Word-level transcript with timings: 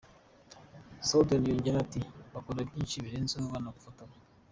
Snowden 1.07 1.43
yongeyeho 1.49 1.79
ati 1.85 2.01
“Bakora 2.33 2.67
byinshi 2.69 3.03
birenzeho, 3.03 3.45
banagufotora. 3.53 4.13